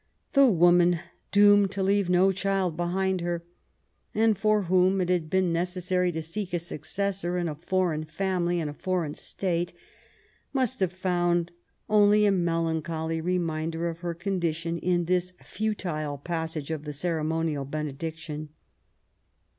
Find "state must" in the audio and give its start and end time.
9.13-10.79